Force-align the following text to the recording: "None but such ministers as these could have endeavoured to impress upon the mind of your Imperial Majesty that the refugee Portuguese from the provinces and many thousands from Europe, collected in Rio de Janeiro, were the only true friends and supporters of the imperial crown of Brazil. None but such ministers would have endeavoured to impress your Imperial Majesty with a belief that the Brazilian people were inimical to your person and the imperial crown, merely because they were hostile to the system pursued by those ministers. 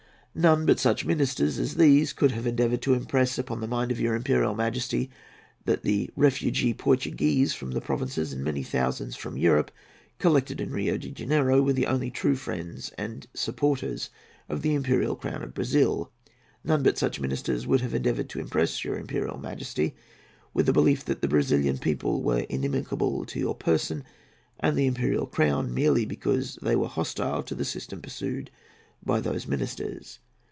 "None 0.33 0.65
but 0.65 0.79
such 0.79 1.03
ministers 1.05 1.59
as 1.59 1.75
these 1.75 2.13
could 2.13 2.31
have 2.31 2.47
endeavoured 2.47 2.81
to 2.83 2.93
impress 2.93 3.37
upon 3.37 3.59
the 3.59 3.67
mind 3.67 3.91
of 3.91 3.99
your 3.99 4.15
Imperial 4.15 4.55
Majesty 4.55 5.09
that 5.65 5.83
the 5.83 6.09
refugee 6.15 6.73
Portuguese 6.73 7.53
from 7.53 7.71
the 7.71 7.81
provinces 7.81 8.31
and 8.31 8.41
many 8.41 8.63
thousands 8.63 9.17
from 9.17 9.35
Europe, 9.35 9.71
collected 10.19 10.61
in 10.61 10.71
Rio 10.71 10.97
de 10.97 11.11
Janeiro, 11.11 11.61
were 11.61 11.73
the 11.73 11.85
only 11.85 12.09
true 12.09 12.37
friends 12.37 12.93
and 12.97 13.27
supporters 13.33 14.09
of 14.47 14.61
the 14.61 14.73
imperial 14.73 15.17
crown 15.17 15.43
of 15.43 15.53
Brazil. 15.53 16.13
None 16.63 16.81
but 16.81 16.97
such 16.97 17.19
ministers 17.19 17.67
would 17.67 17.81
have 17.81 17.93
endeavoured 17.93 18.29
to 18.29 18.39
impress 18.39 18.85
your 18.85 18.97
Imperial 18.97 19.37
Majesty 19.37 19.95
with 20.53 20.69
a 20.69 20.73
belief 20.73 21.03
that 21.03 21.21
the 21.21 21.27
Brazilian 21.27 21.77
people 21.77 22.23
were 22.23 22.45
inimical 22.49 23.25
to 23.25 23.37
your 23.37 23.53
person 23.53 24.05
and 24.61 24.77
the 24.77 24.87
imperial 24.87 25.25
crown, 25.27 25.73
merely 25.73 26.05
because 26.05 26.57
they 26.61 26.77
were 26.77 26.87
hostile 26.87 27.43
to 27.43 27.53
the 27.53 27.65
system 27.65 28.01
pursued 28.01 28.49
by 29.03 29.19
those 29.19 29.47
ministers. 29.47 30.19